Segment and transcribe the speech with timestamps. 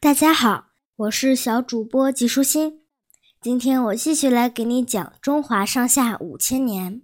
[0.00, 2.84] 大家好，我是小主播季舒心。
[3.40, 7.02] 今天我继续来给你讲中华上下五千年。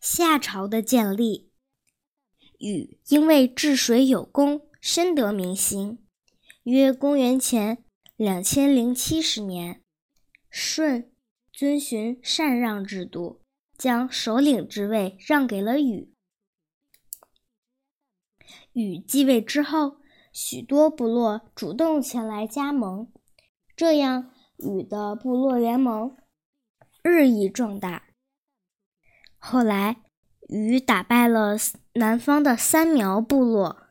[0.00, 1.50] 夏朝的建立，
[2.58, 6.04] 禹因为治水有功，深得民心。
[6.64, 7.84] 约公元前
[8.16, 9.82] 两千零七十年，
[10.50, 11.10] 舜
[11.52, 13.42] 遵循禅让制度，
[13.78, 16.12] 将首领之位让给了禹。
[18.72, 20.01] 禹继位之后。
[20.32, 23.12] 许多部落主动前来加盟，
[23.76, 26.16] 这样禹的部落联盟
[27.02, 28.04] 日益壮大。
[29.36, 30.02] 后来，
[30.48, 31.56] 禹打败了
[31.94, 33.88] 南方的三苗部落，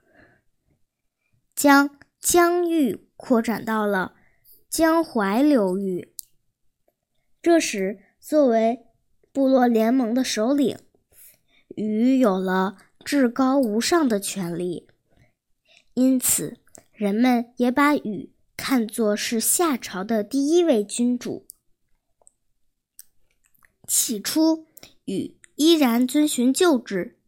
[1.53, 4.15] 将疆域扩展到了
[4.67, 6.15] 江淮流域。
[7.41, 8.87] 这时，作为
[9.31, 10.79] 部落联盟的首领，
[11.75, 14.87] 禹有了至高无上的权力。
[16.01, 16.57] 因此，
[16.93, 21.45] 人们也把禹看作是夏朝的第一位君主。
[23.87, 24.65] 起初，
[25.05, 27.19] 禹依然遵循旧制，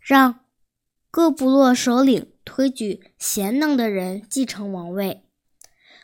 [0.00, 0.46] 让
[1.10, 5.26] 各部落首领推举贤能的人继承王位。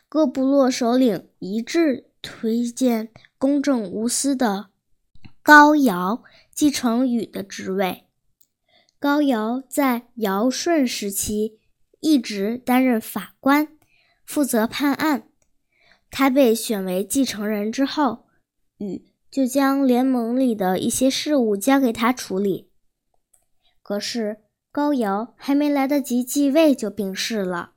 [0.07, 4.69] 各部落首领一致推荐公正无私的
[5.43, 8.05] 高尧继承禹的职位。
[8.99, 11.59] 高尧在尧舜时期。
[12.01, 13.77] 一直担任法官，
[14.25, 15.29] 负责判案。
[16.11, 18.27] 他被选为继承人之后，
[18.79, 22.71] 禹就将联盟里的一些事务交给他处理。
[23.83, 24.39] 可是
[24.71, 27.73] 高尧还没来得及继位就病逝了，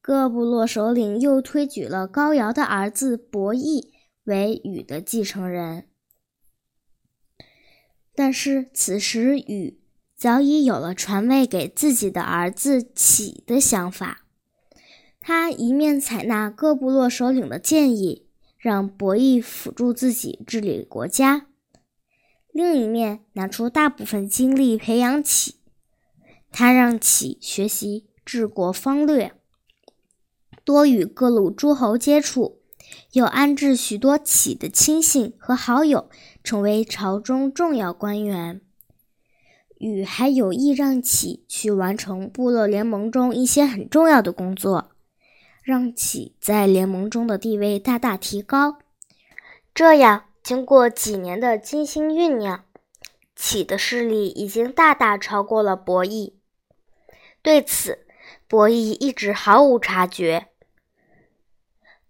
[0.00, 3.92] 各部落首领又推举了高尧的儿子伯益
[4.24, 5.88] 为禹的继承人。
[8.14, 9.79] 但是此时禹。
[10.20, 14.26] 早已有了传位给自己的儿子启的想法。
[15.18, 18.26] 他一面采纳各部落首领的建议，
[18.58, 21.46] 让伯益辅助自己治理国家；
[22.52, 25.54] 另一面拿出大部分精力培养启。
[26.52, 29.32] 他让启学习治国方略，
[30.64, 32.60] 多与各路诸侯接触，
[33.12, 36.10] 又安置许多启的亲信和好友，
[36.44, 38.60] 成为朝中重要官员。
[39.80, 44.90] 禹还有意让启去完成部落联盟中一些很重要的工作，
[45.62, 48.76] 让启在联盟中的地位大大提高。
[49.72, 52.66] 这样，经过几年的精心酝酿，
[53.34, 56.36] 启的势力已经大大超过了伯益。
[57.40, 58.00] 对此，
[58.46, 60.48] 伯益一直毫无察觉。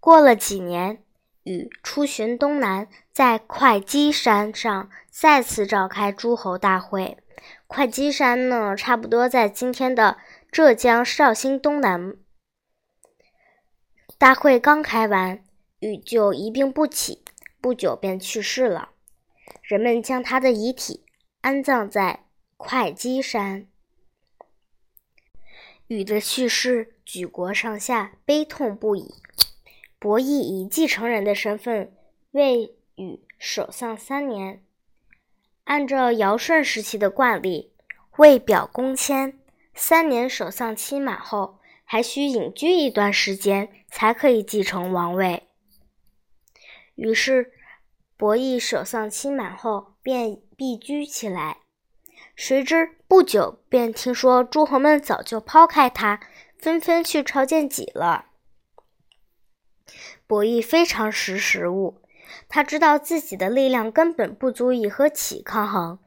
[0.01, 1.05] 过了几年，
[1.45, 7.17] 禹出巡东南，在会稽山上再次召开诸侯大会。
[7.73, 10.19] 会稽山呢，差不多在今天的
[10.51, 12.17] 浙江绍兴东南。
[14.19, 15.45] 大会刚开完，
[15.79, 17.23] 禹就一病不起，
[17.61, 18.91] 不久便去世了。
[19.63, 21.05] 人们将他的遗体
[21.43, 22.25] 安葬在
[22.57, 23.69] 会稽山。
[25.87, 29.15] 禹的去世，举国上下悲痛不已。
[30.01, 31.97] 伯益以继承人的身份
[32.33, 34.65] 为禹守丧三年。
[35.65, 37.73] 按照尧舜时期的惯例，
[38.17, 39.39] 为表公谦，
[39.75, 45.49] 三年守丧期满后，还需隐居一段时间，才可以继承王位。
[46.97, 47.53] 于是，
[48.17, 51.59] 伯益守丧期满后便避居起来。
[52.37, 56.21] 谁知不久便听说诸侯们早就抛开他，
[56.59, 58.27] 纷纷去朝见己了。
[60.27, 62.03] 伯益非常识时务。
[62.49, 65.99] 他知道自己的力量根本不足以和启抗衡，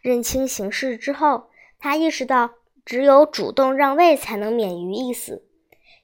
[0.00, 2.54] 认清形势之后，他意识到
[2.84, 5.44] 只有主动让位才能免于一死。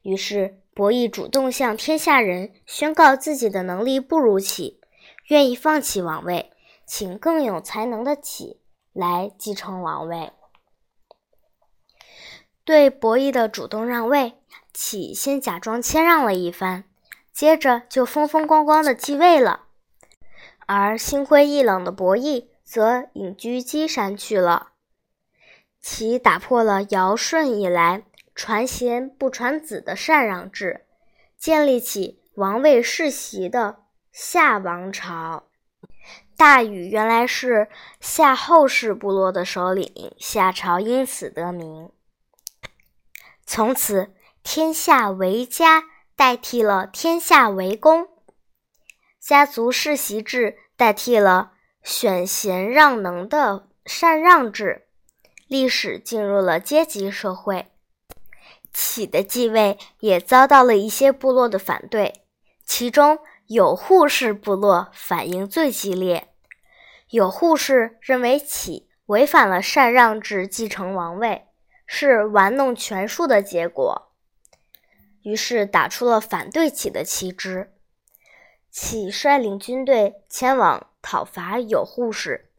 [0.03, 4.81] 于是，伯益主动向天下人宣告自己的能力不如启，
[5.29, 6.51] 愿意放弃王位，
[6.87, 8.61] 请更有才能的启
[8.93, 10.33] 来继承王位。
[12.65, 14.35] 对伯益的主动让位，
[14.73, 16.85] 启先假装谦让了一番。
[17.41, 19.63] 接着就风风光光的继位了，
[20.67, 24.73] 而心灰意冷的伯益则隐居箕山去了。
[25.81, 28.03] 其打破了尧舜以来
[28.35, 30.85] 传贤不传子的禅让制，
[31.39, 35.45] 建立起王位世袭的夏王朝。
[36.37, 37.71] 大禹原来是
[38.01, 41.91] 夏后氏部落的首领，夏朝因此得名。
[43.47, 44.13] 从此，
[44.43, 45.85] 天下为家。
[46.21, 48.07] 代替了天下为公，
[49.19, 51.53] 家族世袭制代替了
[51.83, 54.87] 选贤让能的禅让制，
[55.49, 57.69] 历史进入了阶级社会。
[58.71, 62.13] 启的继位也遭到了一些部落的反对，
[62.67, 66.29] 其中有扈氏部落反应最激烈。
[67.09, 71.47] 有扈氏认为启违反了禅让制继承王位，
[71.87, 74.10] 是玩弄权术的结果，
[75.23, 77.73] 于是打出了反对启的旗帜。
[78.71, 82.51] 启率领军队前往讨伐有护士，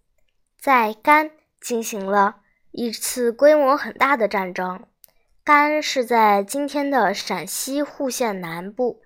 [0.60, 2.42] 在甘进行了
[2.72, 4.86] 一次规模很大的战争。
[5.44, 9.02] 甘是在今天的陕西户县南部。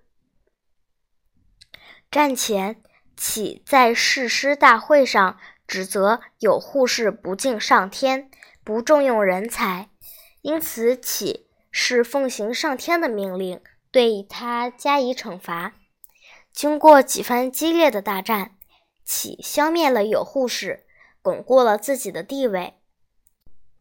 [2.11, 2.81] 战前，
[3.15, 8.29] 启在誓师大会上指责有护士不敬上天，
[8.63, 9.89] 不重用人才，
[10.41, 11.44] 因此启
[11.77, 13.59] 是奉行上天的命令，
[13.91, 15.73] 对他加以惩罚。
[16.53, 18.55] 经过几番激烈的大战，
[19.03, 20.85] 启消灭了有护士，
[21.21, 22.75] 巩固了自己的地位。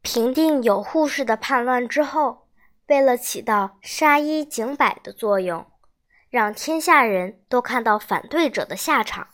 [0.02, 2.49] 平定有护士的叛乱之后，
[2.88, 5.64] 为了起到杀一儆百的作用，
[6.29, 9.29] 让天下人都看到反对者的下场，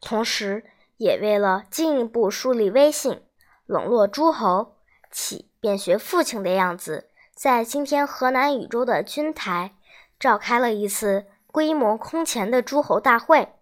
[0.00, 0.64] 同时
[0.98, 3.20] 也为了进一步树立威信、
[3.66, 4.76] 笼络诸侯，
[5.10, 7.07] 启便学父亲的样子，
[7.38, 9.76] 在今天河南禹州的钧台
[10.18, 11.26] 召开了一次。
[11.50, 13.54] 规模空前的诸侯大会，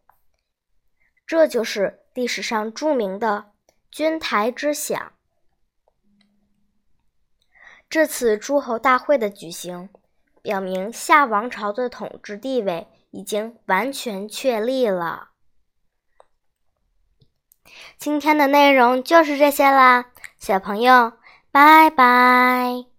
[1.25, 3.53] 这就是历史上著名的
[3.91, 5.13] 钧台之响。
[7.89, 9.89] 这次诸侯大会的举行，
[10.43, 15.31] 表明夏王朝的统治地位已经完全确立了。
[17.97, 21.13] 今天的内容就是这些啦，小朋友，
[21.53, 22.96] 拜拜。